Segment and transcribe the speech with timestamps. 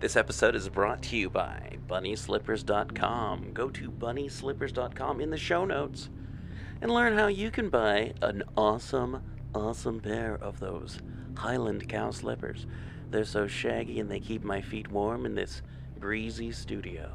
[0.00, 3.52] This episode is brought to you by BunnySlippers.com.
[3.52, 6.08] Go to BunnySlippers.com in the show notes
[6.80, 9.24] and learn how you can buy an awesome,
[9.56, 11.00] awesome pair of those
[11.34, 12.64] Highland cow slippers.
[13.10, 15.62] They're so shaggy and they keep my feet warm in this
[15.98, 17.10] breezy studio.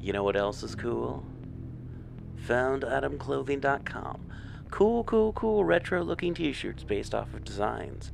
[0.00, 1.26] You know what else is cool?
[2.48, 4.26] FoundItemClothing.com.
[4.70, 8.12] Cool, cool, cool retro looking t shirts based off of designs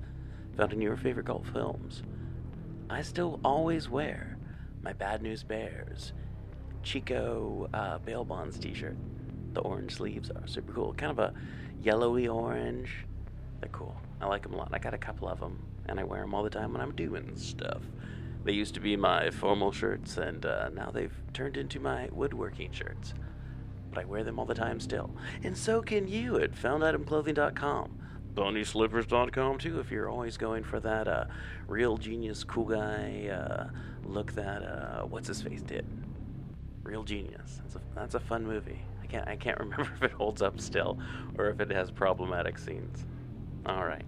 [0.57, 2.03] found in your favorite cult films.
[2.93, 4.37] I still always wear
[4.83, 6.13] my Bad News Bears
[6.83, 8.97] Chico uh, Bail Bonds t shirt.
[9.55, 10.93] The orange sleeves are super cool.
[10.93, 11.33] Kind of a
[11.83, 12.91] yellowy orange.
[13.61, 13.97] They're cool.
[14.21, 14.69] I like them a lot.
[14.73, 16.95] I got a couple of them, and I wear them all the time when I'm
[16.95, 17.83] doing stuff.
[18.45, 22.73] They used to be my formal shirts, and uh, now they've turned into my woodworking
[22.73, 23.15] shirts.
[23.91, 25.11] But I wear them all the time still.
[25.43, 28.02] And so can you at FoundItemClothing.com.
[28.35, 31.25] BunnySlippers.com too, if you're always going for that uh,
[31.69, 33.69] real genius, cool guy uh,
[34.05, 35.87] look that, uh, what's his face did.
[36.83, 37.61] Real Genius.
[37.63, 38.81] That's a, that's a fun movie.
[39.03, 40.99] I can't, I can't remember if it holds up still
[41.39, 43.05] or if it has problematic scenes.
[43.67, 44.05] All right.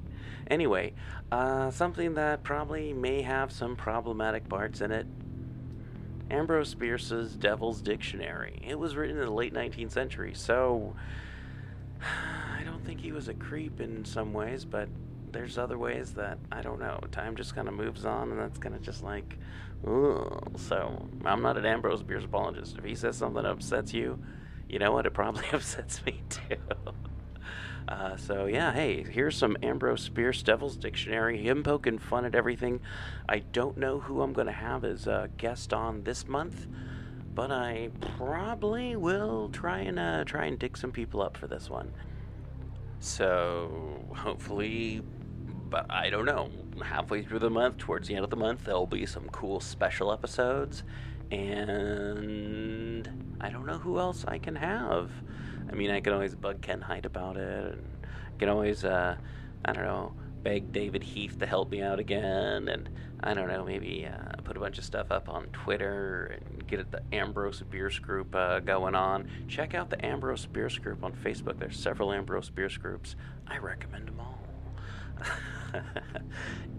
[0.49, 0.93] Anyway,
[1.33, 5.07] uh, something that probably may have some problematic parts in it.
[6.31, 8.61] Ambrose Bierce's Devil's Dictionary.
[8.67, 10.95] It was written in the late 19th century, so
[12.95, 14.89] think he was a creep in some ways, but
[15.33, 17.01] there's other ways that I don't know.
[17.11, 19.37] Time just kind of moves on, and that's kind of just like,
[19.85, 20.53] ugh.
[20.57, 22.77] So I'm not an Ambrose Bierce apologist.
[22.79, 24.21] If he says something that upsets you,
[24.69, 25.07] you know what?
[25.07, 26.57] It probably upsets me too.
[27.87, 31.37] Uh, so yeah, hey, here's some Ambrose Bierce Devil's Dictionary.
[31.37, 32.81] Him poking fun at everything.
[33.29, 36.67] I don't know who I'm to have as a guest on this month,
[37.35, 41.69] but I probably will try and uh, try and dig some people up for this
[41.69, 41.93] one.
[43.05, 45.03] So hopefully,
[45.69, 46.49] but I don't know.
[46.83, 50.11] Halfway through the month, towards the end of the month, there'll be some cool special
[50.11, 50.85] episodes,
[51.31, 53.07] and
[53.43, 55.11] I don't know who else I can have.
[55.71, 59.17] I mean, I can always bug Ken Height about it, and I can always, uh,
[59.67, 62.89] I don't know, beg David Heath to help me out again, and
[63.27, 66.91] I don't know, maybe uh, put a bunch of stuff up on Twitter and get
[66.91, 69.31] the Ambrose Bierce group uh, going on.
[69.49, 71.59] Check out the Ambrose Bierce group on Facebook.
[71.59, 73.17] There's several Ambrose Bierce groups.
[73.47, 74.39] I recommend them all.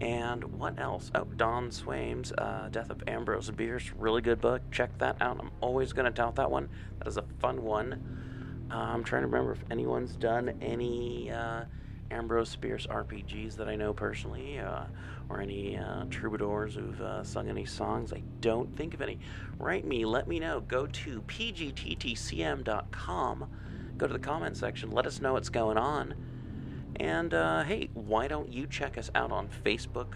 [0.02, 1.10] and what else?
[1.16, 3.92] Oh, Don Swaim's uh, Death of Ambrose Bierce.
[3.98, 4.62] Really good book.
[4.72, 5.40] Check that out.
[5.40, 6.70] I'm always going to tout that one.
[7.00, 8.68] That is a fun one.
[8.72, 11.66] Uh, I'm trying to remember if anyone's done any uh,
[12.12, 14.86] Ambrose Bierce RPGs that I know personally, uh,
[15.30, 18.14] or any uh, troubadours who've uh, sung any songs.
[18.14, 19.18] I don't think of any.
[19.58, 20.62] Write me, let me know.
[20.62, 22.66] Go to pgttcm.com,
[23.98, 26.14] go to the comment section, let us know what's going on.
[26.98, 30.14] And uh, hey, why don't you check us out on Facebook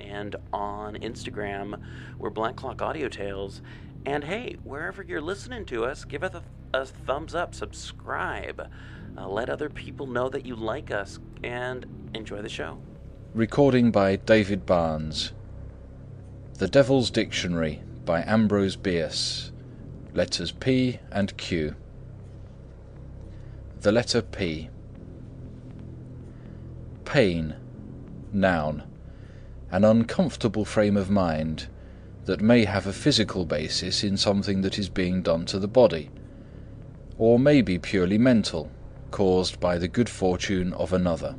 [0.00, 1.82] and on Instagram?
[2.18, 3.60] We're Black Clock Audio Tales.
[4.06, 6.42] And hey, wherever you're listening to us, give us a,
[6.74, 8.68] a thumbs up, subscribe,
[9.16, 12.78] uh, let other people know that you like us, and enjoy the show.
[13.32, 15.32] Recording by David Barnes.
[16.58, 19.52] The Devil's Dictionary by Ambrose Bierce.
[20.14, 21.76] Letters P and Q.
[23.80, 24.68] The letter P.
[27.04, 27.54] Pain,
[28.32, 28.82] noun.
[29.70, 31.68] An uncomfortable frame of mind
[32.24, 36.10] that may have a physical basis in something that is being done to the body,
[37.18, 38.70] or may be purely mental,
[39.10, 41.36] caused by the good fortune of another.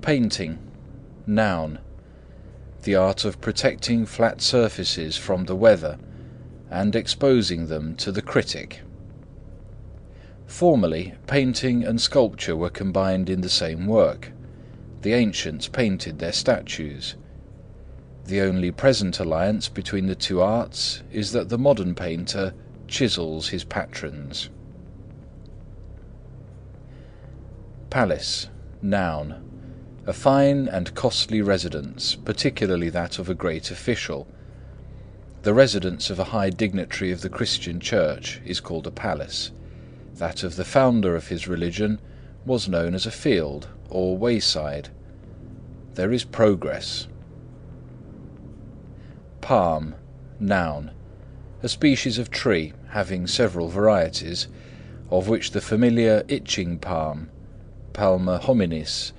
[0.00, 0.58] Painting,
[1.26, 1.78] noun.
[2.82, 5.98] The art of protecting flat surfaces from the weather
[6.70, 8.80] and exposing them to the critic.
[10.46, 14.32] Formerly, painting and sculpture were combined in the same work.
[15.02, 17.14] The ancients painted their statues.
[18.24, 22.54] The only present alliance between the two arts is that the modern painter
[22.92, 24.50] chisels his patrons.
[27.88, 28.48] Palace,
[28.82, 29.48] noun.
[30.06, 34.28] A fine and costly residence, particularly that of a great official.
[35.42, 39.52] The residence of a high dignitary of the Christian Church is called a palace.
[40.16, 41.98] That of the founder of his religion
[42.44, 44.90] was known as a field or wayside.
[45.94, 47.08] There is progress.
[49.40, 49.94] Palm,
[50.38, 50.90] noun.
[51.64, 54.48] A species of tree having several varieties,
[55.10, 57.30] of which the familiar itching palm,
[57.92, 59.12] Palma hominis,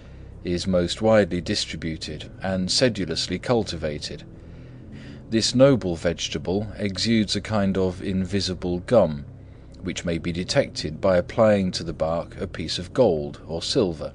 [0.43, 4.23] is most widely distributed and sedulously cultivated.
[5.29, 9.23] This noble vegetable exudes a kind of invisible gum,
[9.81, 14.11] which may be detected by applying to the bark a piece of gold or silver.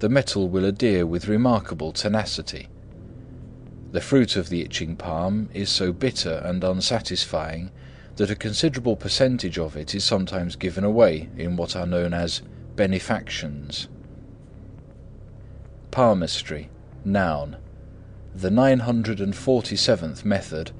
[0.00, 2.68] The metal will adhere with remarkable tenacity.
[3.92, 7.70] The fruit of the itching palm is so bitter and unsatisfying
[8.16, 12.42] that a considerable percentage of it is sometimes given away in what are known as
[12.76, 13.88] benefactions.
[15.90, 16.68] Palmistry,
[17.04, 17.56] noun.
[18.32, 20.70] The 947th method,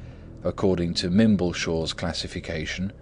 [0.45, 2.93] according to Mimbleshaw's classification,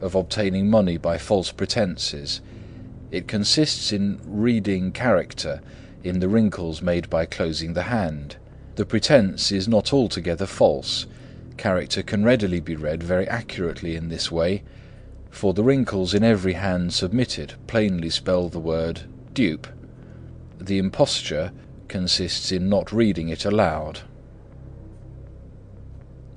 [0.00, 2.40] of obtaining money by false pretences.
[3.10, 5.60] It consists in reading character
[6.04, 8.36] in the wrinkles made by closing the hand.
[8.76, 11.06] The pretence is not altogether false.
[11.56, 14.62] Character can readily be read very accurately in this way,
[15.30, 19.02] for the wrinkles in every hand submitted plainly spell the word
[19.34, 19.66] dupe.
[20.58, 21.52] The imposture
[21.88, 24.00] consists in not reading it aloud.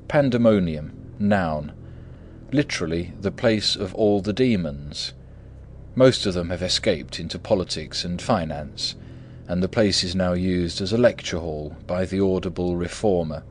[0.07, 1.71] Pandemonium, noun.
[2.51, 5.13] Literally, the place of all the demons.
[5.95, 8.95] Most of them have escaped into politics and finance
[9.48, 13.44] and the place is now used as a lecture hall by the audible reformer.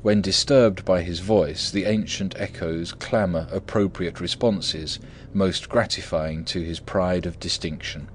[0.00, 4.98] When disturbed by his voice, the ancient echoes clamour appropriate responses
[5.34, 8.08] most gratifying to his pride of distinction.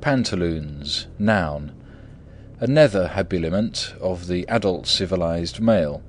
[0.00, 1.72] Pantaloons, noun.
[2.60, 6.02] A nether habiliment of the adult civilized male.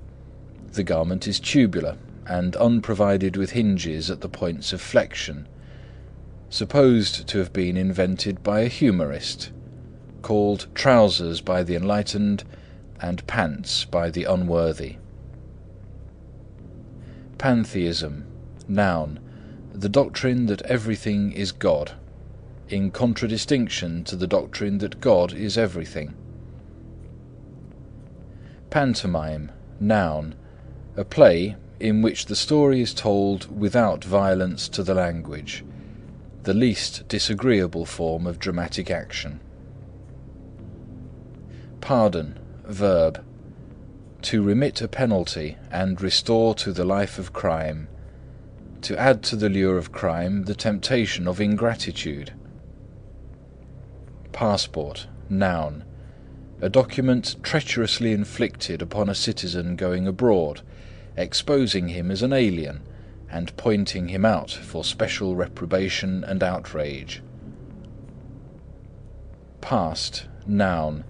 [0.73, 5.47] The garment is tubular and unprovided with hinges at the points of flexion
[6.49, 9.51] supposed to have been invented by a humorist,
[10.21, 12.43] called trousers by the enlightened
[13.01, 14.95] and pants by the unworthy.
[17.37, 18.25] Pantheism,
[18.67, 19.19] noun,
[19.73, 21.91] the doctrine that everything is God,
[22.69, 26.15] in contradistinction to the doctrine that God is everything.
[28.69, 30.35] Pantomime, noun,
[30.95, 35.63] a play in which the story is told without violence to the language,
[36.47, 39.37] the least disagreeable form of dramatic action.
[41.81, 43.21] Pardon, verb.
[44.21, 47.89] To remit a penalty and restore to the life of crime.
[48.83, 52.31] To add to the lure of crime the temptation of ingratitude.
[54.31, 55.83] Passport, noun.
[56.61, 60.61] A document treacherously inflicted upon a citizen going abroad,
[61.17, 62.83] exposing him as an alien
[63.29, 67.21] and pointing him out for special reprobation and outrage.
[69.61, 71.03] Past, noun.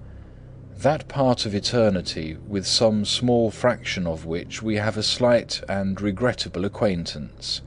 [0.78, 6.00] That part of eternity with some small fraction of which we have a slight and
[6.00, 7.62] regrettable acquaintance.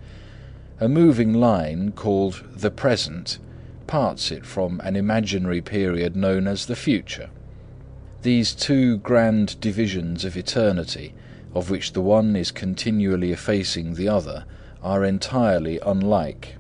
[0.79, 3.39] A moving line called the present
[3.87, 7.29] parts it from an imaginary period known as the future.
[8.23, 11.13] These two grand divisions of eternity
[11.55, 14.45] of which the one is continually effacing the other,
[14.83, 16.57] are entirely unlike.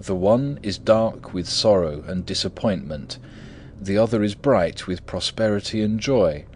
[0.00, 3.18] The one is dark with sorrow and disappointment,
[3.80, 6.46] the other is bright with prosperity and joy.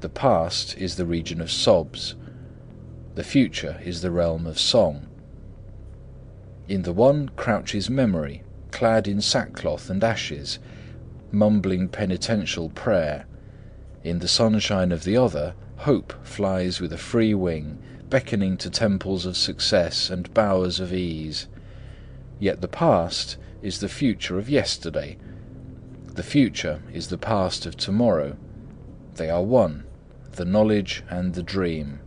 [0.00, 2.14] The past is the region of sobs,
[3.14, 5.08] the future is the realm of song.
[6.68, 10.58] In the one crouches memory, clad in sackcloth and ashes,
[11.32, 13.26] mumbling penitential prayer.
[14.04, 17.78] In the sunshine of the other Hope flies with a free wing,
[18.10, 21.46] beckoning to temples of success and bowers of ease.
[22.40, 25.18] Yet the past is the future of yesterday.
[26.14, 28.36] The future is the past of tomorrow.
[29.14, 29.84] They are one,
[30.32, 32.00] the knowledge and the dream.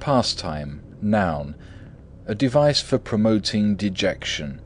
[0.00, 1.54] Pastime, noun.
[2.26, 4.60] A device for promoting dejection.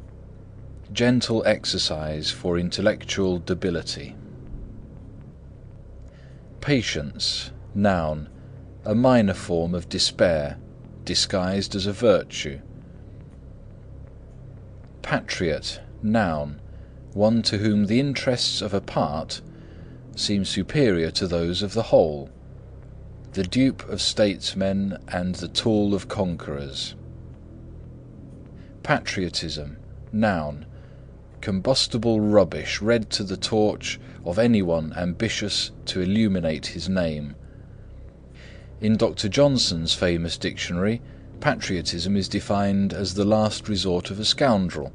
[0.91, 4.17] Gentle exercise for intellectual debility.
[6.63, 8.29] Patience, noun,
[8.85, 10.59] a minor form of despair,
[11.05, 12.61] disguised as a virtue.
[15.03, 16.61] Patriot, noun,
[17.15, 19.41] one to whom the interests of a part
[20.15, 22.31] seem superior to those of the whole,
[23.33, 26.95] the dupe of statesmen and the tool of conquerors.
[28.85, 29.79] Patriotism,
[30.13, 30.65] noun,
[31.43, 37.35] combustible rubbish read to the torch of anyone ambitious to illuminate his name.
[38.81, 39.29] In Dr.
[39.29, 41.03] Johnson's famous dictionary,
[41.41, 44.93] patriotism is defined as the last resort of a scoundrel.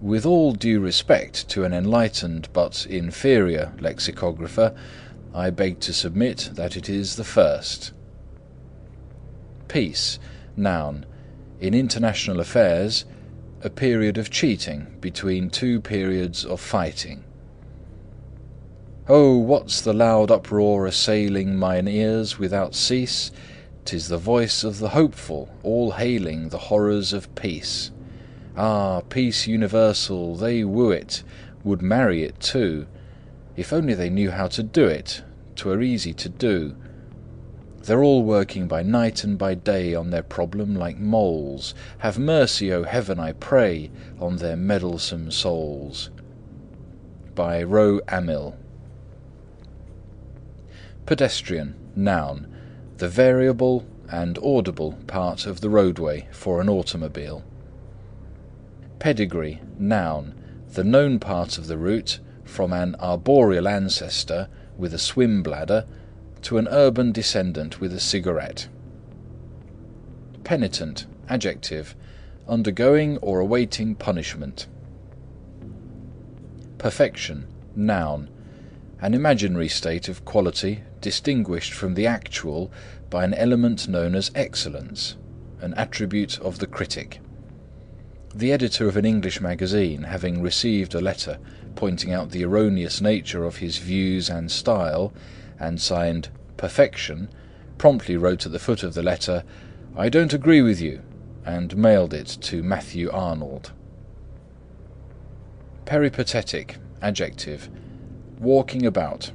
[0.00, 4.74] With all due respect to an enlightened but inferior lexicographer,
[5.32, 7.92] I beg to submit that it is the first.
[9.68, 10.18] Peace,
[10.56, 11.06] noun.
[11.60, 13.04] In international affairs,
[13.62, 17.22] a period of cheating between two periods of fighting.
[19.06, 23.30] Oh, what's the loud uproar assailing mine ears without cease?
[23.84, 27.90] 'Tis the voice of the hopeful, all hailing the horrors of peace.
[28.56, 31.22] Ah, peace universal, they woo it,
[31.62, 32.86] would marry it too,
[33.56, 35.22] if only they knew how to do it,
[35.54, 36.76] 'twere easy to do.
[37.82, 41.74] They're all working by night and by day on their problem like moles.
[41.98, 46.10] Have mercy, O Heaven, I pray, on their meddlesome souls.
[47.34, 48.56] By Rowe Amill
[51.06, 52.46] Pedestrian, noun,
[52.98, 57.42] the variable and audible part of the roadway for an automobile.
[58.98, 60.34] Pedigree, noun,
[60.74, 65.86] the known part of the route from an arboreal ancestor with a swim bladder
[66.42, 68.68] to an urban descendant with a cigarette.
[70.44, 71.94] Penitent, adjective,
[72.48, 74.66] undergoing or awaiting punishment.
[76.78, 78.30] Perfection, noun,
[79.00, 82.70] an imaginary state of quality distinguished from the actual
[83.08, 85.16] by an element known as excellence,
[85.60, 87.20] an attribute of the critic.
[88.34, 91.38] The editor of an English magazine, having received a letter
[91.74, 95.12] pointing out the erroneous nature of his views and style,
[95.60, 97.28] and signed "Perfection,"
[97.78, 99.44] promptly wrote at the foot of the letter,
[99.94, 101.02] "I don't agree with you,"
[101.46, 103.72] and mailed it to Matthew Arnold.
[105.84, 107.68] Peripatetic, adjective,
[108.38, 109.30] walking about,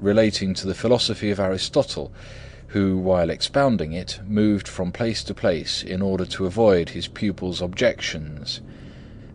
[0.00, 2.12] relating to the philosophy of Aristotle,
[2.68, 7.62] who, while expounding it, moved from place to place in order to avoid his pupils'
[7.62, 8.60] objections.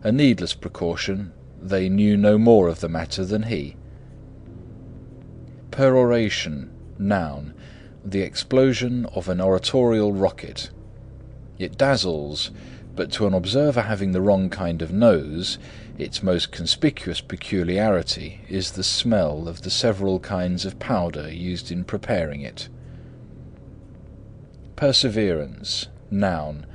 [0.02, 3.76] A needless precaution, they knew no more of the matter than he.
[5.74, 7.52] Peroration, noun,
[8.04, 10.70] the explosion of an oratorial rocket.
[11.58, 12.52] It dazzles,
[12.94, 15.58] but to an observer having the wrong kind of nose,
[15.98, 21.82] its most conspicuous peculiarity is the smell of the several kinds of powder used in
[21.82, 22.68] preparing it.
[24.76, 26.66] Perseverance, noun,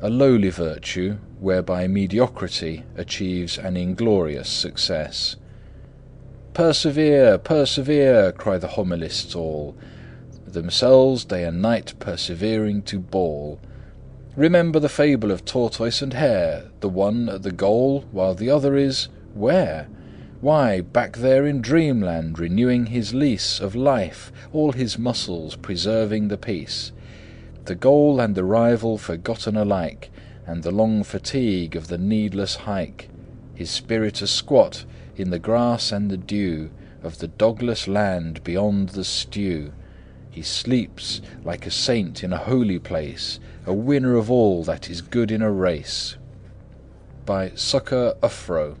[0.00, 5.34] a lowly virtue whereby mediocrity achieves an inglorious success.
[6.54, 9.76] Persevere, persevere, cry the homilists all,
[10.46, 13.60] themselves day and night persevering to bawl.
[14.36, 18.76] Remember the fable of tortoise and hare, the one at the goal, while the other
[18.76, 19.88] is where?
[20.40, 26.38] Why, back there in dreamland, renewing his lease of life, all his muscles preserving the
[26.38, 26.92] peace.
[27.64, 30.10] The goal and the rival forgotten alike,
[30.46, 33.08] and the long fatigue of the needless hike,
[33.54, 34.84] his spirit a squat
[35.18, 36.70] in the grass and the dew
[37.02, 39.72] of the dogless land beyond the stew.
[40.30, 45.00] He sleeps like a saint in a holy place, a winner of all that is
[45.00, 46.16] good in a race.
[47.24, 48.76] By Sukker Uffro.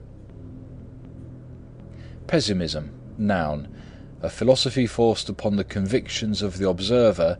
[2.26, 3.68] Pessimism, noun,
[4.22, 7.38] a philosophy forced upon the convictions of the observer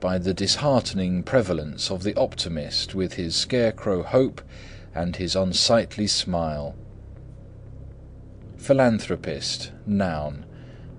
[0.00, 4.40] by the disheartening prevalence of the optimist with his scarecrow hope
[4.94, 6.74] and his unsightly smile.
[8.60, 10.44] Philanthropist, noun,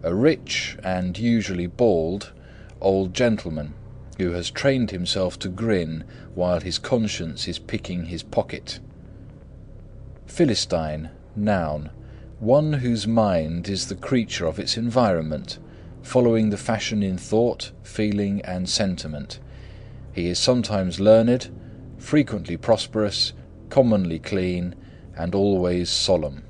[0.01, 2.33] a rich, and usually bald,
[2.81, 3.75] old gentleman
[4.17, 6.03] who has trained himself to grin
[6.33, 8.79] while his conscience is picking his pocket.
[10.25, 11.91] Philistine, noun,
[12.39, 15.59] one whose mind is the creature of its environment,
[16.01, 19.39] following the fashion in thought, feeling, and sentiment.
[20.11, 21.49] He is sometimes learned,
[21.99, 23.33] frequently prosperous,
[23.69, 24.73] commonly clean,
[25.15, 26.43] and always solemn.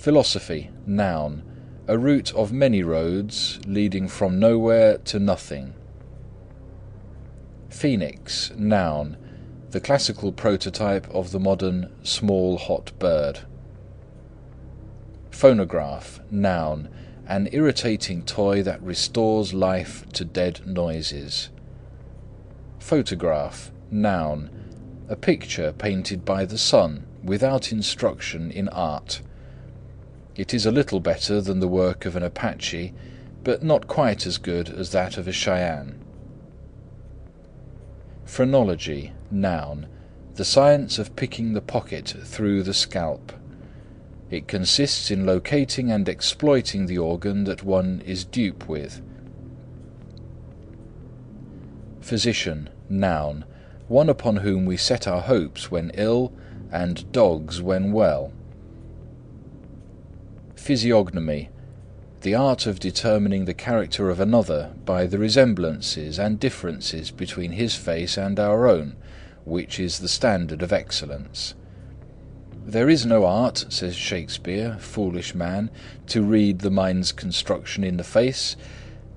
[0.00, 1.42] Philosophy, noun,
[1.86, 5.74] a route of many roads leading from nowhere to nothing.
[7.68, 9.18] Phoenix, noun,
[9.72, 13.40] the classical prototype of the modern small hot bird.
[15.32, 16.88] Phonograph, noun,
[17.26, 21.50] an irritating toy that restores life to dead noises.
[22.78, 24.48] Photograph, noun,
[25.10, 29.20] a picture painted by the sun without instruction in art.
[30.40, 32.94] It is a little better than the work of an Apache,
[33.44, 36.02] but not quite as good as that of a Cheyenne.
[38.24, 39.86] Phrenology, noun,
[40.36, 43.34] the science of picking the pocket through the scalp.
[44.30, 49.02] It consists in locating and exploiting the organ that one is dupe with.
[52.00, 53.44] Physician, noun,
[53.88, 56.32] one upon whom we set our hopes when ill,
[56.72, 58.32] and dogs when well.
[60.60, 61.48] Physiognomy,
[62.20, 67.74] the art of determining the character of another by the resemblances and differences between his
[67.74, 68.94] face and our own,
[69.46, 71.54] which is the standard of excellence.
[72.62, 75.70] There is no art, says Shakespeare, foolish man,
[76.08, 78.54] to read the mind's construction in the face.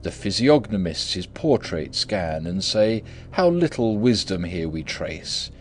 [0.02, 5.52] The physiognomists his portrait scan, and say, How little wisdom here we trace!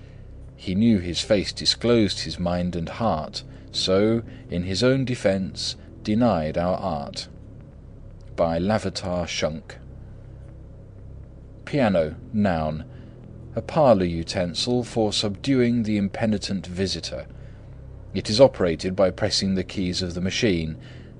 [0.54, 6.56] He knew his face disclosed his mind and heart, so, in his own defence, denied
[6.56, 7.28] our art.
[8.36, 9.78] By Lavater Shunk.
[11.64, 12.84] Piano, noun.
[13.56, 17.26] A parlour utensil for subduing the impenitent visitor.
[18.14, 20.76] It is operated by pressing the keys of the machine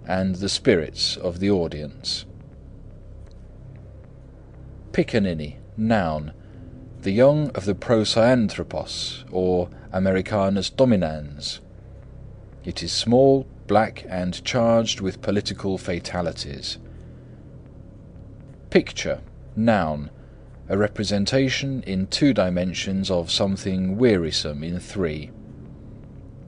[0.06, 2.26] and the spirits of the audience.
[4.92, 6.32] Piccaninny, noun.
[7.00, 11.61] The young of the Procyanthropos or Americanus dominans.
[12.64, 16.78] It is small, black and charged with political fatalities.
[18.70, 19.20] Picture,
[19.56, 20.10] noun.
[20.68, 25.30] A representation in two dimensions of something wearisome in three.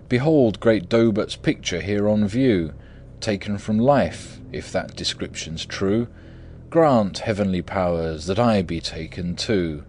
[0.08, 2.72] Behold great Daubert's picture here on view,
[3.20, 6.06] taken from life, if that description's true.
[6.70, 9.84] Grant, heavenly powers, that I be taken too.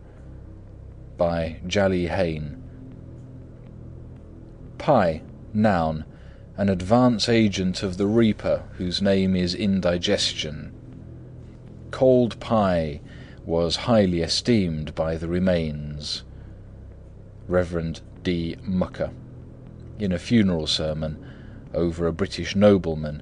[1.17, 2.61] By Jally Hayne.
[4.77, 5.21] Pie,
[5.53, 6.05] noun.
[6.57, 10.71] An advance agent of the reaper whose name is indigestion.
[11.91, 13.01] Cold pie
[13.45, 16.23] was highly esteemed by the remains.
[17.47, 18.01] Rev.
[18.23, 18.55] D.
[18.63, 19.11] Mucker
[19.99, 21.23] in a funeral sermon
[21.73, 23.21] over a British nobleman.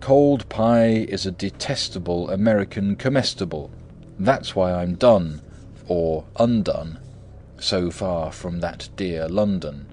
[0.00, 3.70] Cold pie is a detestable American comestible.
[4.18, 5.40] That's why I'm done,
[5.86, 6.98] or undone,
[7.58, 9.86] so far from that dear London.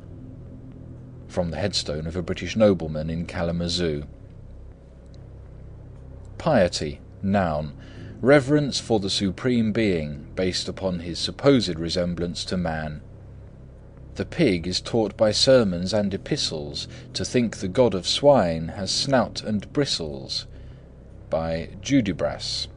[1.36, 4.06] From the headstone of a British nobleman in Kalamazoo.
[6.38, 7.74] Piety, noun.
[8.22, 13.02] Reverence for the Supreme Being, based upon his supposed resemblance to man.
[14.14, 18.90] The pig is taught by sermons and epistles to think the god of swine has
[18.90, 20.48] snout and bristles.
[21.30, 22.70] By Judibras.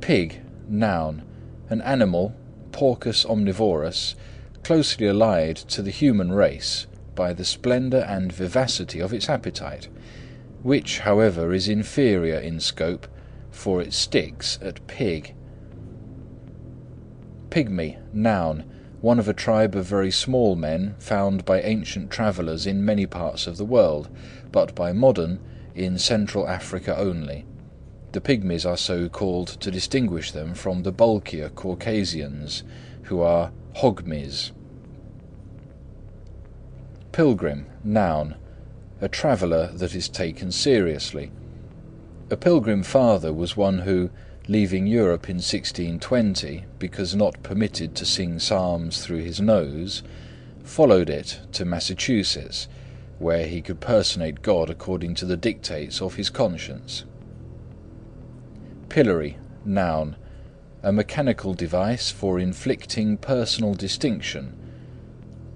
[0.00, 1.24] Pig, noun.
[1.70, 2.36] An animal,
[2.70, 4.14] Porcus omnivorus,
[4.62, 6.86] closely allied to the human race
[7.20, 9.88] by the splendour and vivacity of its appetite,
[10.62, 13.06] which, however, is inferior in scope,
[13.50, 15.34] for it sticks at pig.
[17.50, 18.64] Pygmy, noun
[19.02, 23.46] one of a tribe of very small men found by ancient travellers in many parts
[23.46, 24.08] of the world,
[24.50, 25.38] but by modern
[25.74, 27.44] in Central Africa only.
[28.12, 32.62] The Pygmies are so called to distinguish them from the bulkier Caucasians,
[33.02, 34.52] who are Hogmies.
[37.12, 38.36] Pilgrim, noun.
[39.00, 41.32] A traveller that is taken seriously.
[42.30, 44.10] A pilgrim father was one who,
[44.46, 50.04] leaving Europe in 1620 because not permitted to sing psalms through his nose,
[50.62, 52.68] followed it to Massachusetts,
[53.18, 57.04] where he could personate God according to the dictates of his conscience.
[58.88, 60.14] Pillory, noun.
[60.84, 64.59] A mechanical device for inflicting personal distinction.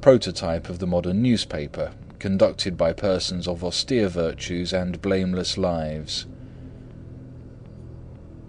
[0.04, 6.26] Prototype of the modern newspaper, conducted by persons of austere virtues and blameless lives.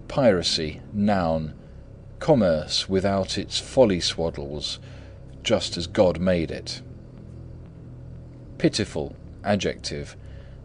[0.10, 1.54] Piracy, noun.
[2.20, 4.80] Commerce without its folly swaddles,
[5.44, 6.82] just as God made it.
[8.58, 10.18] Pitiful, adjective.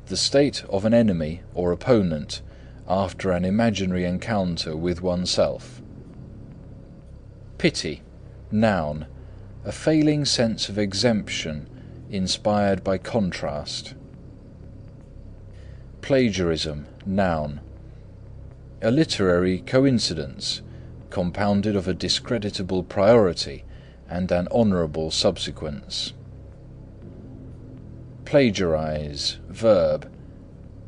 [0.06, 2.42] The state of an enemy or opponent
[2.88, 5.80] after an imaginary encounter with oneself.
[7.58, 8.02] Pity,
[8.50, 9.06] noun.
[9.64, 11.68] A failing sense of exemption
[12.10, 13.94] inspired by contrast.
[16.00, 17.60] Plagiarism, noun
[18.82, 20.62] a literary coincidence,
[21.10, 23.64] compounded of a discreditable priority
[24.08, 26.14] and an honourable subsequence.
[28.24, 30.10] Plagiarize, verb.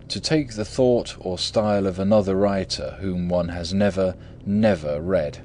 [0.08, 4.14] To take the thought or style of another writer whom one has never,
[4.46, 5.44] never read.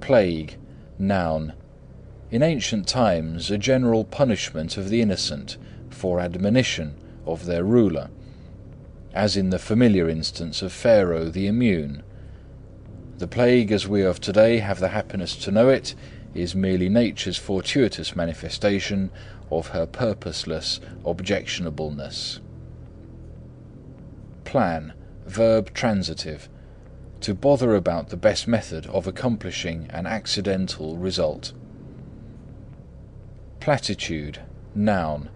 [0.00, 0.56] Plague,
[0.98, 1.52] noun.
[2.30, 5.56] In ancient times a general punishment of the innocent
[5.90, 8.10] for admonition of their ruler
[9.14, 12.02] as in the familiar instance of Pharaoh the Immune.
[13.18, 15.94] The plague as we of today have the happiness to know it
[16.34, 19.10] is merely nature's fortuitous manifestation
[19.52, 22.40] of her purposeless objectionableness.
[24.44, 24.92] Plan,
[25.26, 26.48] verb transitive,
[27.24, 31.54] to bother about the best method of accomplishing an accidental result.
[33.60, 34.42] Platitude,
[34.74, 35.30] noun,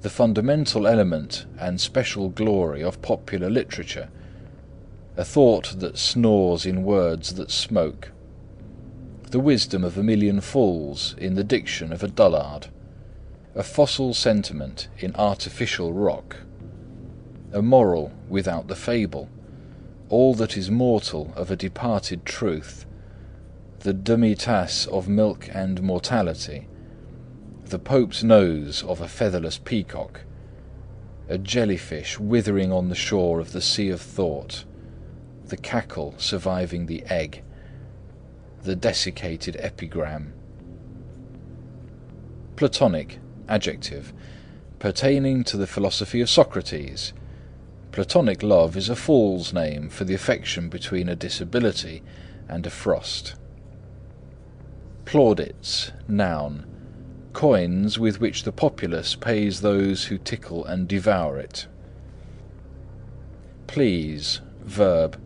[0.00, 4.08] the fundamental element and special glory of popular literature,
[5.16, 8.10] a thought that snores in words that smoke,
[9.30, 12.66] the wisdom of a million fools in the diction of a dullard,
[13.54, 16.38] a fossil sentiment in artificial rock,
[17.52, 19.28] a moral without the fable,
[20.08, 22.86] all that is mortal of a departed truth,
[23.80, 26.66] the demitasse of milk and mortality,
[27.66, 30.22] the Pope's nose of a featherless peacock,
[31.28, 34.64] a jellyfish withering on the shore of the sea of thought,
[35.46, 37.42] the cackle surviving the egg,
[38.62, 40.32] the desiccated epigram.
[42.56, 43.18] Platonic,
[43.48, 44.12] adjective,
[44.78, 47.12] pertaining to the philosophy of Socrates.
[47.98, 52.00] Platonic love is a fool's name for the affection between a disability
[52.48, 53.34] and a frost.
[55.04, 56.64] Plaudits, noun,
[57.32, 61.66] coins with which the populace pays those who tickle and devour it.
[63.66, 65.20] Please, verb,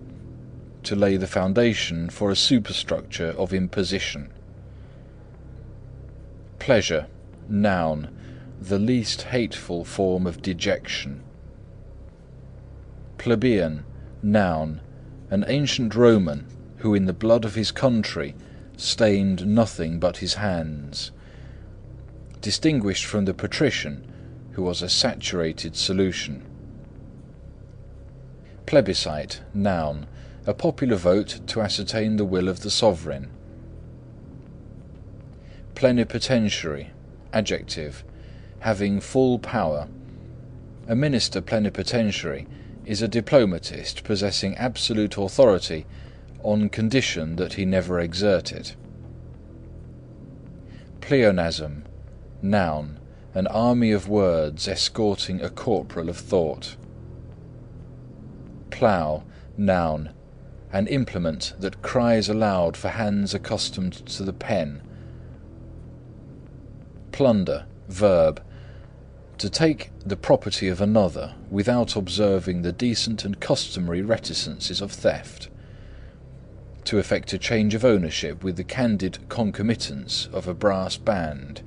[0.85, 4.33] to lay the foundation for a superstructure of imposition.
[6.59, 7.07] Pleasure,
[7.51, 8.09] noun,
[8.59, 11.23] the least hateful form of dejection.
[13.23, 13.85] Plebeian,
[14.21, 14.81] noun,
[15.31, 16.45] an ancient Roman
[16.79, 18.35] who in the blood of his country
[18.77, 21.13] stained nothing but his hands.
[22.41, 24.13] Distinguished from the patrician
[24.55, 26.45] who was a saturated solution.
[28.67, 30.09] Plebiscite, noun,
[30.45, 33.31] a popular vote to ascertain the will of the sovereign.
[35.77, 36.91] Plenipotentiary,
[37.33, 38.03] adjective,
[38.59, 39.87] having full power.
[40.89, 42.49] A minister plenipotentiary
[42.85, 45.87] is a diplomatist possessing absolute authority
[46.43, 48.75] on condition that he never exert it.
[51.01, 51.85] Pleonasm,
[52.41, 52.99] noun,
[53.35, 56.77] an army of words escorting a corporal of thought.
[58.71, 59.23] Plough,
[59.57, 60.11] noun,
[60.73, 64.83] an implement that cries aloud for hands accustomed to the pen.
[67.13, 68.43] Plunder, verb,
[69.39, 75.49] to take the property of another without observing the decent and customary reticences of theft.
[76.85, 81.63] To effect a change of ownership with the candid concomitance of a brass band.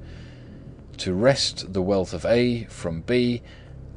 [0.98, 3.42] To wrest the wealth of A from B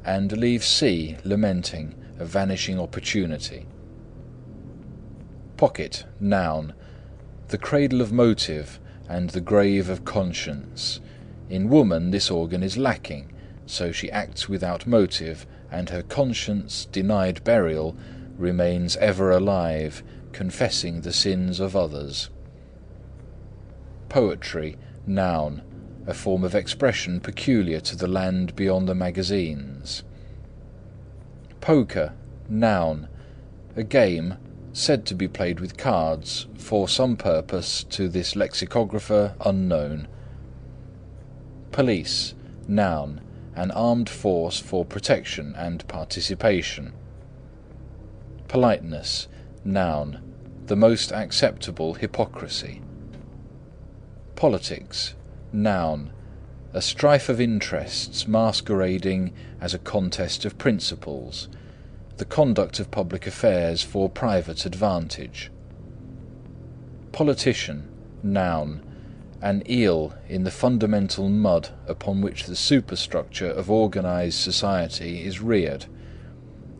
[0.03, 3.65] and leave C lamenting a vanishing opportunity.
[5.57, 6.73] Pocket, noun,
[7.49, 10.99] the cradle of motive and the grave of conscience.
[11.49, 13.31] In woman this organ is lacking,
[13.69, 17.95] so she acts without motive, and her conscience, denied burial,
[18.35, 20.01] remains ever alive,
[20.31, 22.29] confessing the sins of others.
[24.09, 25.61] Poetry, noun,
[26.07, 30.03] a form of expression peculiar to the land beyond the magazines.
[31.61, 32.13] Poker,
[32.49, 33.07] noun,
[33.75, 34.37] a game
[34.73, 40.07] said to be played with cards, for some purpose to this lexicographer unknown.
[41.71, 42.33] Police,
[42.67, 43.21] noun,
[43.59, 46.93] an armed force for protection and participation.
[48.47, 49.27] Politeness,
[49.65, 50.21] noun,
[50.67, 52.81] the most acceptable hypocrisy.
[54.37, 55.13] Politics,
[55.51, 56.09] noun,
[56.71, 61.49] a strife of interests masquerading as a contest of principles,
[62.15, 65.51] the conduct of public affairs for private advantage.
[67.11, 67.89] Politician,
[68.23, 68.81] noun,
[69.41, 75.85] an eel in the fundamental mud upon which the superstructure of organised society is reared.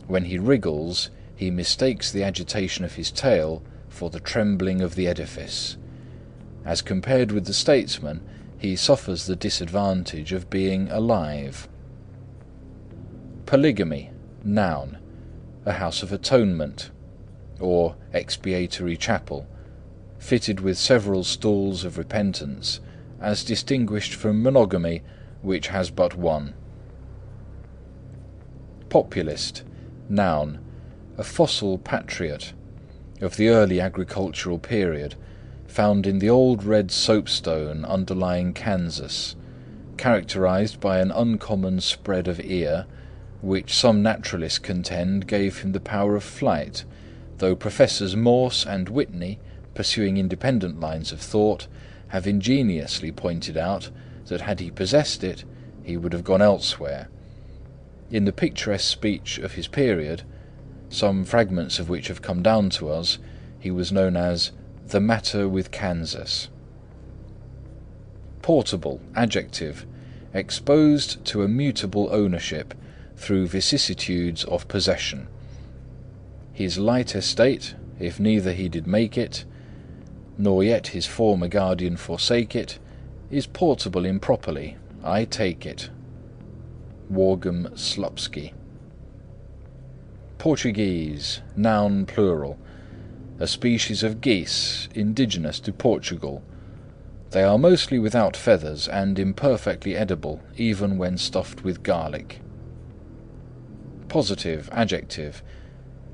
[0.08, 5.08] When he wriggles, he mistakes the agitation of his tail for the trembling of the
[5.08, 5.78] edifice.
[6.66, 8.22] As compared with the statesman,
[8.58, 11.70] he suffers the disadvantage of being alive.
[13.46, 14.12] Polygamy,
[14.44, 14.98] noun,
[15.66, 16.92] a house of atonement,
[17.60, 19.48] or expiatory chapel,
[20.20, 22.80] fitted with several stools of repentance,
[23.20, 25.02] as distinguished from monogamy,
[25.42, 26.54] which has but one.
[28.90, 29.64] Populist,
[30.10, 30.60] noun,
[31.18, 32.54] a fossil patriot
[33.22, 35.16] of the early agricultural period,
[35.68, 39.36] found in the old red soapstone underlying Kansas,
[39.98, 42.86] characterized by an uncommon spread of ear,
[43.42, 46.84] which some naturalists contend gave him the power of flight,
[47.38, 49.40] though Professors Morse and Whitney,
[49.80, 51.66] pursuing independent lines of thought,
[52.10, 53.90] have ingeniously pointed out
[54.26, 55.46] that had he possessed it,
[55.82, 57.08] he would have gone elsewhere.
[58.12, 60.24] In the picturesque speech of his period,
[60.90, 63.20] some fragments of which have come down to us,
[63.58, 64.52] he was known as
[64.88, 66.50] the matter with Kansas.
[68.42, 69.86] Portable, adjective,
[70.34, 72.74] exposed to a mutable ownership
[73.16, 75.30] through vicissitudes of possession.
[76.52, 79.46] His light estate, if neither he did make it,
[80.40, 82.80] nor yet his former guardian forsake it,
[83.30, 85.90] is portable improperly, I take it.
[87.12, 88.54] Worgum Slupsky.
[90.38, 92.58] Portuguese, noun plural,
[93.38, 96.42] a species of geese indigenous to Portugal,
[97.32, 102.40] They are mostly without feathers and imperfectly edible even when stuffed with garlic.
[104.08, 105.44] Positive, adjective,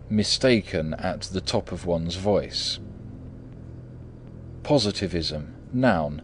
[0.10, 2.80] mistaken at the top of one's voice.
[4.66, 6.24] Positivism, noun,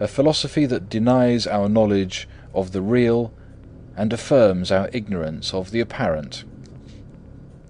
[0.00, 3.30] a philosophy that denies our knowledge of the real
[3.94, 6.44] and affirms our ignorance of the apparent.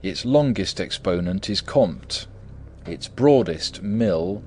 [0.01, 2.29] Its longest exponent is Comte,
[2.87, 4.45] its broadest Mill,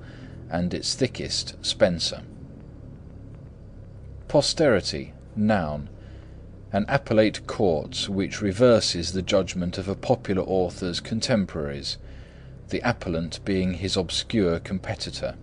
[0.48, 2.22] and its thickest Spencer.
[4.28, 5.90] Posterity, noun,
[6.72, 11.98] an appellate court which reverses the judgment of a popular author's contemporaries,
[12.68, 15.34] the appellant being his obscure competitor.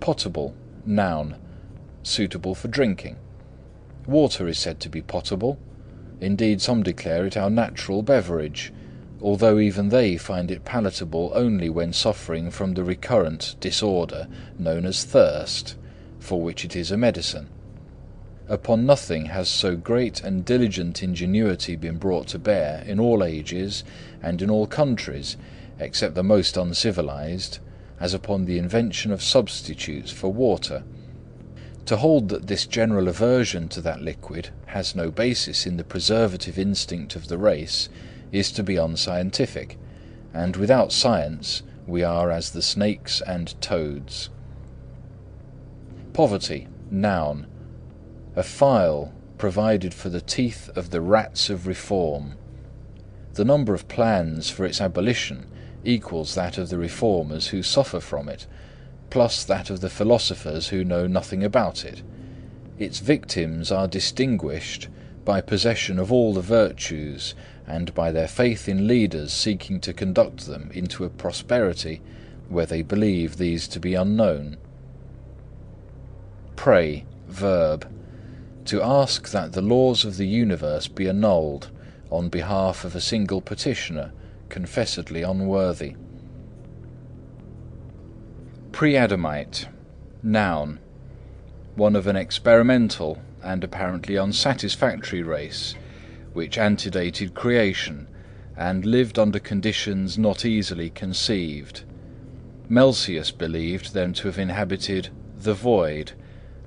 [0.00, 1.36] Potable, noun,
[2.02, 3.16] suitable for drinking.
[4.06, 5.58] Water is said to be potable;
[6.20, 8.72] indeed some declare it our natural beverage,
[9.20, 15.04] although even they find it palatable only when suffering from the recurrent disorder known as
[15.04, 15.76] thirst,
[16.18, 17.48] for which it is a medicine.
[18.50, 23.84] Upon nothing has so great and diligent ingenuity been brought to bear in all ages
[24.22, 25.36] and in all countries,
[25.78, 27.58] except the most uncivilised,
[28.00, 30.82] as upon the invention of substitutes for water.
[31.84, 36.58] To hold that this general aversion to that liquid has no basis in the preservative
[36.58, 37.90] instinct of the race
[38.32, 39.78] is to be unscientific,
[40.32, 44.30] and without science we are as the snakes and toads.
[46.14, 47.46] Poverty, noun,
[48.38, 52.36] a file provided for the teeth of the rats of reform.
[53.34, 55.50] The number of plans for its abolition
[55.84, 58.46] equals that of the reformers who suffer from it,
[59.10, 62.04] plus that of the philosophers who know nothing about it.
[62.78, 64.86] Its victims are distinguished
[65.24, 67.34] by possession of all the virtues
[67.66, 72.00] and by their faith in leaders seeking to conduct them into a prosperity
[72.48, 74.56] where they believe these to be unknown.
[76.54, 77.86] Pray, verb,
[78.68, 81.70] to ask that the laws of the universe be annulled
[82.10, 84.12] on behalf of a single petitioner
[84.50, 85.94] confessedly unworthy.
[88.72, 89.66] Pre-Adamite,
[90.22, 90.78] noun,
[91.76, 95.74] one of an experimental and apparently unsatisfactory race
[96.34, 98.06] which antedated creation
[98.54, 101.84] and lived under conditions not easily conceived.
[102.68, 106.12] Melsius believed them to have inhabited the void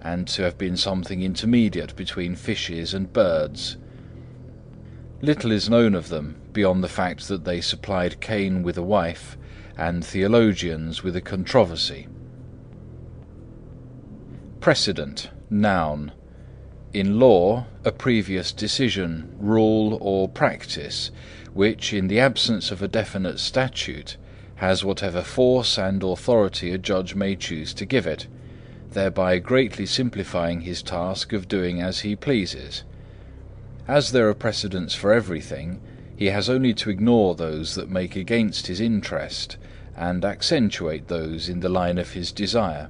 [0.01, 3.77] and to have been something intermediate between fishes and birds.
[5.21, 9.37] Little is known of them beyond the fact that they supplied Cain with a wife
[9.77, 12.07] and theologians with a controversy.
[14.59, 16.11] Precedent, noun,
[16.93, 21.11] in law, a previous decision, rule, or practice,
[21.53, 24.17] which, in the absence of a definite statute,
[24.55, 28.27] has whatever force and authority a judge may choose to give it,
[28.91, 32.83] thereby greatly simplifying his task of doing as he pleases.
[33.87, 35.81] As there are precedents for everything,
[36.15, 39.57] he has only to ignore those that make against his interest,
[39.95, 42.89] and accentuate those in the line of his desire.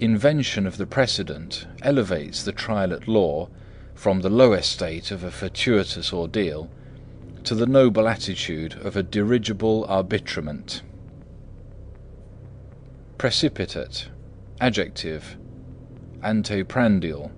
[0.00, 3.48] Invention of the precedent elevates the trial at law
[3.94, 6.70] from the low estate of a fortuitous ordeal
[7.44, 10.82] to the noble attitude of a dirigible arbitrament.
[13.18, 14.08] Precipitate,
[14.60, 15.36] adjective,
[16.22, 17.32] anteprandial.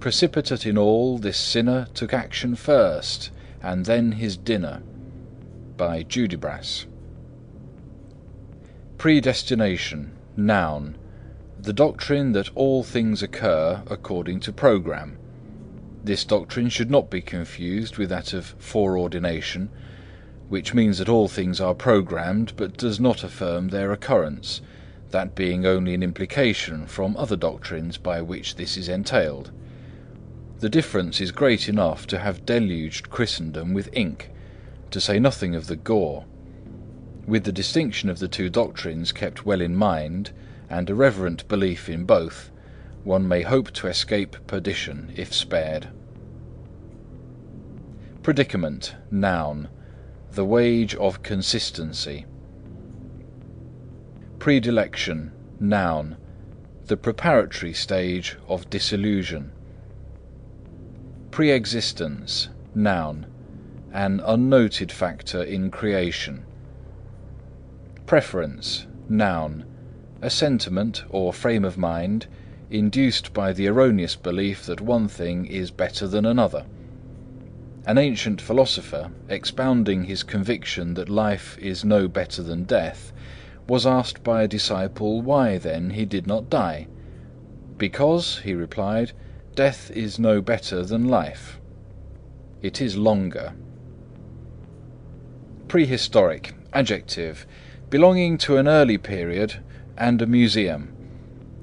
[0.00, 3.30] Precipitate in all, this sinner took action first,
[3.62, 4.82] and then his dinner.
[5.76, 6.86] By Judibras.
[8.98, 10.96] Predestination, noun
[11.64, 15.16] the doctrine that all things occur according to programme.
[16.04, 19.70] This doctrine should not be confused with that of foreordination,
[20.50, 24.60] which means that all things are programmed but does not affirm their occurrence,
[25.14, 29.52] that being only an implication from other doctrines by which this is entailed.
[30.58, 34.30] The difference is great enough to have deluged Christendom with ink,
[34.90, 36.24] to say nothing of the gore.
[37.28, 40.32] With the distinction of the two doctrines kept well in mind,
[40.68, 42.50] and a reverent belief in both,
[43.04, 45.90] one may hope to escape perdition if spared.
[48.24, 49.68] Predicament, noun,
[50.32, 52.26] the wage of consistency.
[54.44, 56.18] Predilection, noun,
[56.84, 59.50] the preparatory stage of disillusion.
[61.30, 63.24] Pre-existence, noun,
[63.94, 66.44] an unnoted factor in creation.
[68.04, 69.64] Preference, noun,
[70.20, 72.26] a sentiment or frame of mind
[72.70, 76.66] induced by the erroneous belief that one thing is better than another.
[77.86, 83.10] An ancient philosopher, expounding his conviction that life is no better than death,
[83.66, 86.86] was asked by a disciple why then he did not die.
[87.78, 89.12] Because, he replied,
[89.54, 91.58] death is no better than life.
[92.62, 93.54] It is longer.
[95.68, 97.46] Prehistoric, adjective,
[97.90, 99.62] belonging to an early period
[99.96, 100.92] and a museum,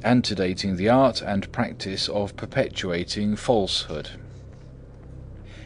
[0.04, 4.10] antedating the art and practice of perpetuating falsehood.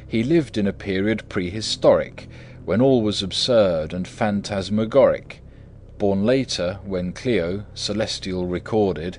[0.08, 2.28] He lived in a period prehistoric,
[2.66, 5.42] when all was absurd and phantasmagoric,
[5.98, 9.18] born later, when Clio, celestial recorded,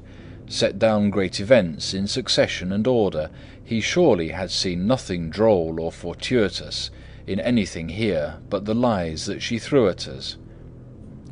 [0.49, 3.31] set down great events in succession and order,
[3.65, 6.91] he surely had seen nothing droll or fortuitous
[7.27, 10.37] in anything here but the lies that she threw at us.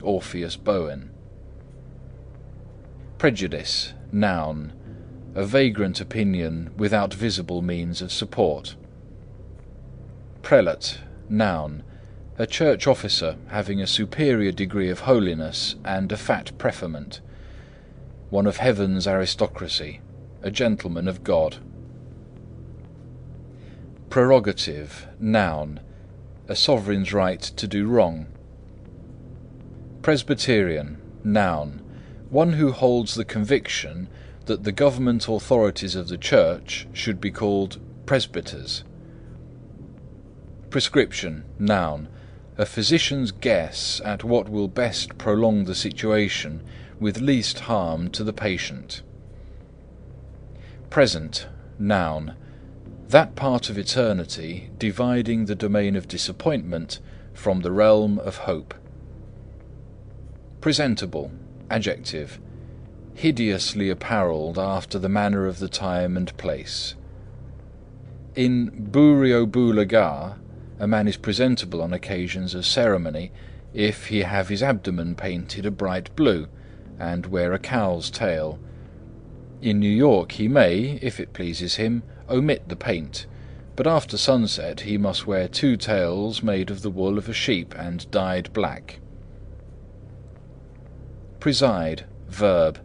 [0.02, 1.10] Orpheus Bowen.
[3.18, 4.72] Prejudice, noun,
[5.34, 8.76] a vagrant opinion without visible means of support.
[10.42, 11.82] Prelate, noun,
[12.36, 17.20] a church officer having a superior degree of holiness and a fat preferment,
[18.28, 20.00] one of heaven's aristocracy,
[20.42, 21.58] a gentleman of God.
[24.10, 25.78] Prerogative, noun,
[26.48, 28.26] a sovereign's right to do wrong.
[30.02, 31.82] Presbyterian, noun,
[32.30, 34.08] one who holds the conviction
[34.46, 38.82] that the government authorities of the church should be called presbyters.
[40.68, 42.08] Prescription, noun,
[42.56, 46.62] a physician's guess at what will best prolong the situation
[47.00, 49.02] with least harm to the patient.
[50.88, 52.36] Present, noun,
[53.08, 57.00] that part of eternity dividing the domain of disappointment
[57.32, 58.74] from the realm of hope.
[60.60, 61.32] Presentable,
[61.68, 62.38] adjective,
[63.14, 66.94] hideously apparelled after the manner of the time and place.
[68.34, 70.36] In Lagar,
[70.84, 73.32] a man is presentable on occasions of ceremony
[73.72, 76.46] if he have his abdomen painted a bright blue
[76.98, 78.58] and wear a cow's tail.
[79.62, 83.24] In New York he may, if it pleases him, omit the paint,
[83.76, 87.74] but after sunset he must wear two tails made of the wool of a sheep
[87.78, 89.00] and dyed black.
[91.40, 92.78] Preside, verb,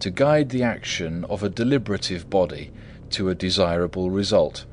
[0.00, 2.72] to guide the action of a deliberative body
[3.10, 4.64] to a desirable result.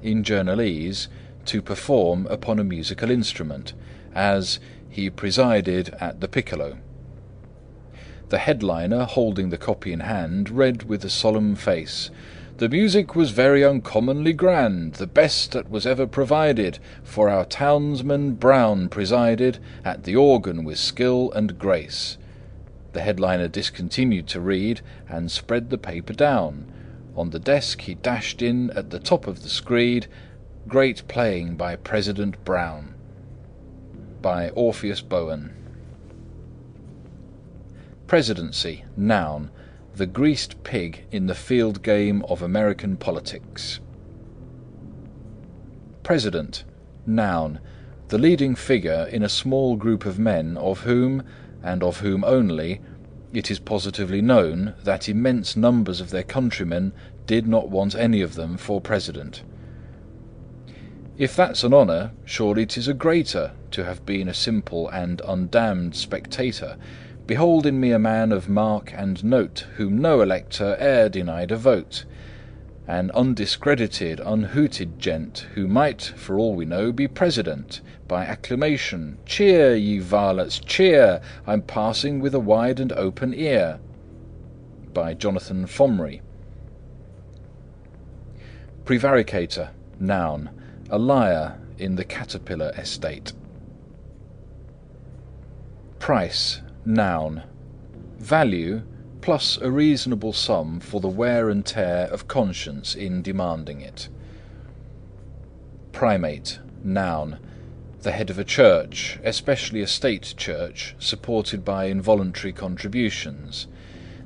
[0.00, 1.08] In journalese,
[1.46, 3.72] to perform upon a musical instrument,
[4.14, 6.78] as he presided at the piccolo.
[8.28, 12.10] The headliner, holding the copy in hand, read with a solemn face,
[12.58, 18.34] The music was very uncommonly grand, the best that was ever provided, for our townsman
[18.34, 22.18] Brown presided at the organ with skill and grace.
[22.92, 26.70] The headliner discontinued to read and spread the paper down.
[27.16, 30.06] On the desk he dashed in at the top of the screed
[30.68, 32.94] Great Playing by President Brown
[34.22, 35.52] by Orpheus Bowen
[38.06, 39.50] Presidency, noun,
[39.96, 43.80] the greased pig in the field game of American politics.
[46.04, 46.62] President,
[47.04, 47.58] noun,
[48.08, 51.24] the leading figure in a small group of men of whom,
[51.62, 52.80] and of whom only,
[53.32, 56.92] it is positively known that immense numbers of their countrymen
[57.26, 59.42] did not want any of them for president.
[61.18, 65.94] If that's an honour, surely 'tis a greater to have been a simple and undamned
[65.94, 66.78] spectator.
[67.26, 71.56] Behold in me a man of mark and note, whom no elector e'er denied a
[71.56, 72.06] vote;
[72.88, 79.18] an undiscredited, unhooted gent, who might, for all we know, be President, by acclamation.
[79.26, 81.20] Cheer, ye varlets, cheer!
[81.46, 83.80] I'm passing with a wide and open ear.
[84.94, 86.22] By Jonathan Fomry.
[88.86, 90.48] Prevaricator, noun
[90.92, 93.32] a liar in the caterpillar estate.
[95.98, 97.44] Price, noun.
[98.18, 98.82] Value
[99.22, 104.10] plus a reasonable sum for the wear and tear of conscience in demanding it.
[105.92, 107.38] Primate, noun.
[108.02, 113.66] The head of a church, especially a state church, supported by involuntary contributions.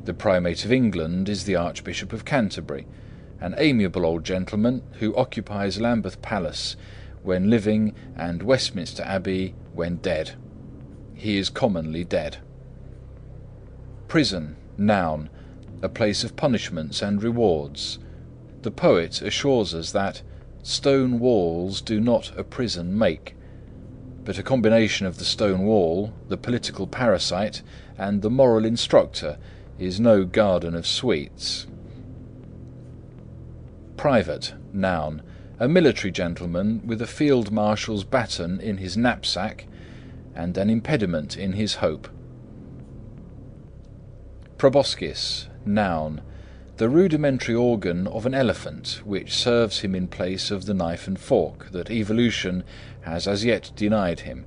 [0.04, 2.86] The Primate of England is the Archbishop of Canterbury
[3.40, 6.76] an amiable old gentleman who occupies Lambeth Palace
[7.22, 10.36] when living and Westminster Abbey when dead.
[11.14, 12.38] He is commonly dead.
[14.08, 15.28] Prison, noun,
[15.82, 17.98] a place of punishments and rewards.
[18.62, 20.22] The poet assures us that
[20.62, 23.34] stone walls do not a prison make,
[24.24, 27.62] but a combination of the stone wall, the political parasite,
[27.98, 29.38] and the moral instructor
[29.78, 31.66] is no garden of sweets.
[33.96, 35.22] Private, noun,
[35.58, 39.66] a military gentleman with a field marshal's baton in his knapsack
[40.34, 42.08] and an impediment in his hope.
[44.58, 46.20] Proboscis, noun.
[46.76, 51.18] The rudimentary organ of an elephant which serves him in place of the knife and
[51.18, 52.64] fork that evolution
[53.02, 54.44] has as yet denied him.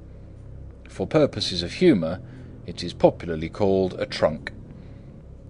[0.87, 2.21] For purposes of humour,
[2.67, 4.51] it is popularly called a trunk.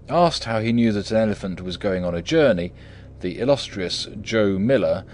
[0.08, 2.72] Asked how he knew that an elephant was going on a journey,
[3.20, 5.04] the illustrious Joe Miller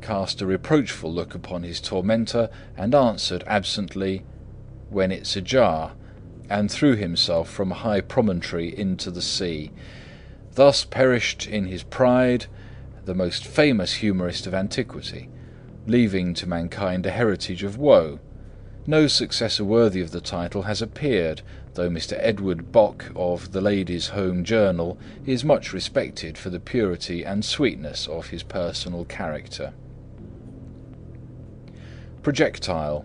[0.00, 4.24] cast a reproachful look upon his tormentor and answered absently,
[4.88, 5.92] "When it's ajar,"
[6.48, 9.72] and threw himself from a high promontory into the sea.
[10.54, 12.46] Thus perished in his pride
[13.04, 15.28] the most famous humorist of antiquity,
[15.86, 18.20] leaving to mankind a heritage of woe.
[18.86, 21.42] No successor worthy of the title has appeared,
[21.76, 22.16] though Mr.
[22.18, 28.08] Edward Bok of the Ladies' Home Journal is much respected for the purity and sweetness
[28.08, 29.74] of his personal character.
[32.22, 33.04] Projectile,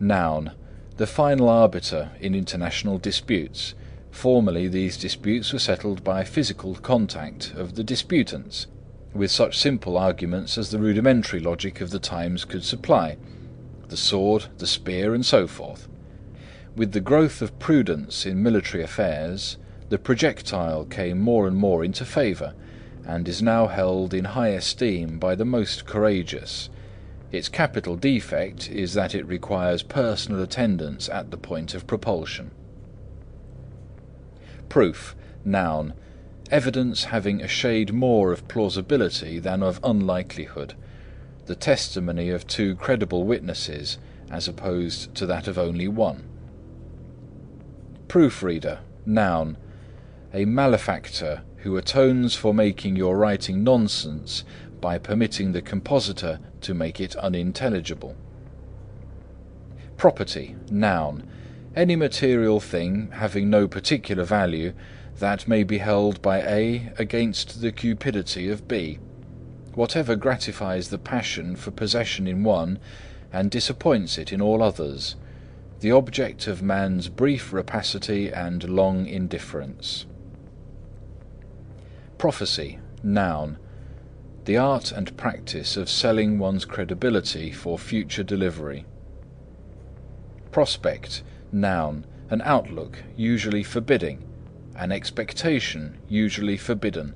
[0.00, 0.52] noun.
[0.96, 3.74] The final arbiter in international disputes.
[4.10, 8.66] Formerly these disputes were settled by physical contact of the disputants,
[9.12, 13.18] with such simple arguments as the rudimentary logic of the times could supply,
[13.88, 15.88] the sword, the spear, and so forth.
[16.76, 19.56] With the growth of prudence in military affairs,
[19.88, 22.52] the projectile came more and more into favour,
[23.06, 26.68] and is now held in high esteem by the most courageous.
[27.32, 32.50] Its capital defect is that it requires personal attendance at the point of propulsion.
[34.68, 35.16] Proof,
[35.46, 35.94] noun.
[36.50, 40.74] Evidence having a shade more of plausibility than of unlikelihood.
[41.46, 43.96] The testimony of two credible witnesses
[44.30, 46.35] as opposed to that of only one.
[48.08, 49.56] Proofreader, noun.
[50.32, 54.44] A malefactor who atones for making your writing nonsense
[54.80, 58.16] by permitting the compositor to make it unintelligible.
[59.96, 61.28] Property, noun
[61.76, 64.72] any material thing having no particular value
[65.18, 68.98] that may be held by A against the cupidity of B.
[69.74, 72.78] Whatever gratifies the passion for possession in one
[73.30, 75.16] and disappoints it in all others.
[75.80, 80.06] The object of man's brief rapacity and long indifference.
[82.16, 83.58] Prophecy, noun.
[84.46, 88.86] The art and practice of selling one's credibility for future delivery.
[90.50, 91.22] Prospect,
[91.52, 94.24] noun, an outlook, usually forbidding,
[94.76, 97.14] an expectation, usually forbidden.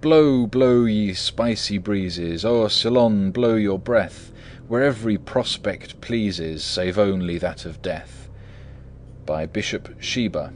[0.00, 4.32] Blow, blow, ye spicy breezes, o'er Ceylon blow your breath,
[4.70, 8.28] where every prospect pleases, save only that of death.
[9.26, 10.52] By Bishop Sheber.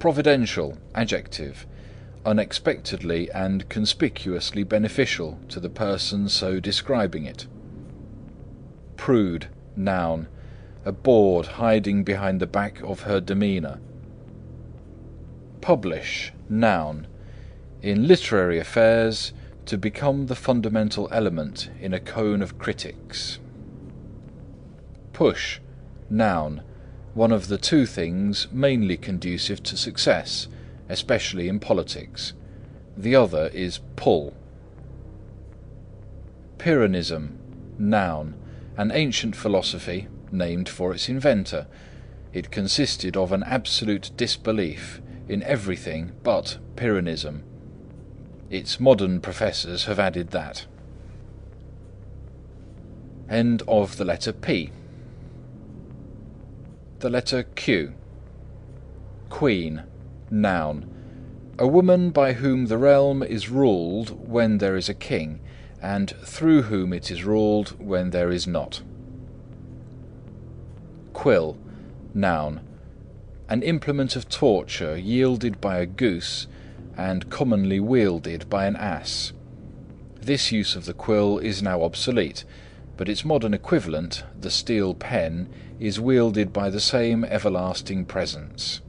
[0.00, 1.64] Providential, adjective,
[2.24, 7.46] unexpectedly and conspicuously beneficial to the person so describing it.
[8.96, 10.26] Prude, noun,
[10.84, 13.78] a bawd hiding behind the back of her demeanour.
[15.60, 17.06] Publish, noun,
[17.82, 19.32] in literary affairs,
[19.66, 23.38] to become the fundamental element in a cone of critics.
[25.12, 25.60] Push,
[26.08, 26.62] noun,
[27.14, 30.46] one of the two things mainly conducive to success,
[30.88, 32.32] especially in politics.
[32.96, 34.34] The other is pull.
[36.58, 37.36] Pyrrhonism,
[37.78, 38.34] noun,
[38.76, 41.66] an ancient philosophy named for its inventor.
[42.32, 47.42] It consisted of an absolute disbelief in everything but Pyrrhonism.
[48.50, 50.66] Its modern professors have added that.
[53.28, 54.70] End of the letter P.
[57.00, 57.94] The letter Q.
[59.30, 59.82] Queen,
[60.30, 60.88] noun.
[61.58, 65.40] A woman by whom the realm is ruled when there is a king,
[65.82, 68.82] and through whom it is ruled when there is not.
[71.12, 71.58] Quill,
[72.14, 72.60] noun.
[73.48, 76.46] An implement of torture yielded by a goose
[76.96, 79.32] and commonly wielded by an ass.
[80.20, 82.44] This use of the quill is now obsolete,
[82.96, 88.80] but its modern equivalent, the steel pen, is wielded by the same everlasting presence.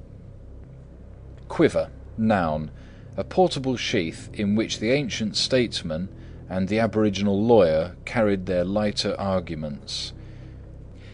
[1.48, 2.72] Quiver, noun.
[3.18, 6.10] A portable sheath in which the ancient statesman
[6.50, 10.14] and the aboriginal lawyer carried their lighter arguments.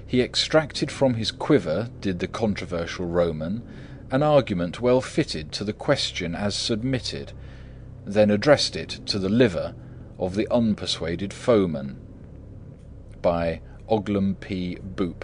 [0.05, 3.63] He extracted from his quiver, did the controversial Roman,
[4.13, 7.33] an argument well fitted to the question as submitted,
[8.05, 9.73] then addressed it to the liver
[10.19, 11.99] of the unpersuaded foeman.
[13.23, 13.59] By
[13.89, 14.77] Oglum P.
[14.95, 15.23] Boop.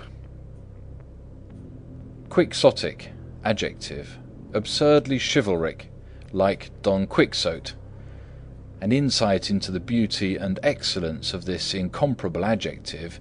[2.29, 3.11] Quixotic,
[3.45, 4.17] adjective,
[4.55, 5.91] absurdly chivalric,
[6.31, 7.73] like Don Quixote.
[8.81, 13.19] An insight into the beauty and excellence of this incomparable adjective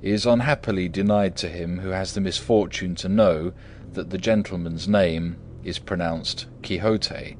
[0.00, 3.52] is unhappily denied to him who has the misfortune to know
[3.94, 7.36] that the gentleman's name is pronounced Quixote.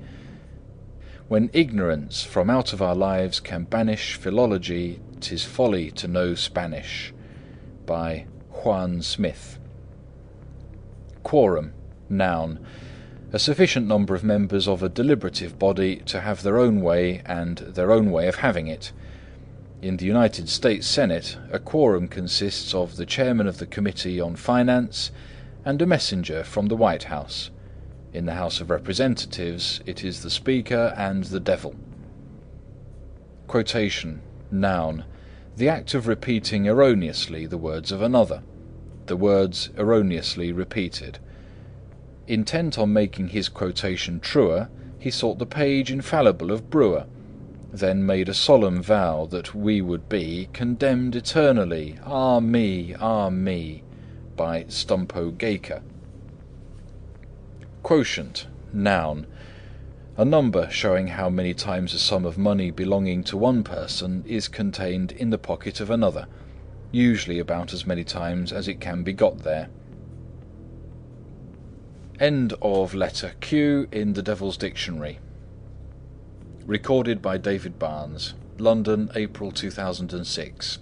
[1.28, 7.14] When ignorance from out of our lives can banish philology, 'tis folly to know Spanish.
[7.86, 9.58] By Juan Smith.
[11.22, 11.72] Quorum,
[12.08, 12.58] noun.
[13.32, 17.58] A sufficient number of members of a deliberative body to have their own way and
[17.58, 18.90] their own way of having it.
[19.80, 24.34] In the United States Senate, a quorum consists of the chairman of the Committee on
[24.34, 25.12] Finance
[25.64, 27.50] and a messenger from the White House.
[28.12, 31.74] In the House of Representatives, it is the Speaker and the Devil.
[33.46, 35.04] Quotation, noun.
[35.56, 38.42] The act of repeating erroneously the words of another.
[39.06, 41.18] The words erroneously repeated.
[42.26, 47.06] Intent on making his quotation truer, he sought the page infallible of Brewer
[47.72, 53.82] then made a solemn vow that we would be condemned eternally, ah me, ah me,
[54.40, 55.82] by Stumpo Gaker.
[57.82, 59.26] Quotient, noun.
[60.16, 64.48] A number showing how many times a sum of money belonging to one person is
[64.48, 66.26] contained in the pocket of another,
[66.90, 69.68] usually about as many times as it can be got there.
[72.18, 75.18] End of letter Q in the Devil's Dictionary.
[76.64, 80.78] Recorded by David Barnes, London, April 2006.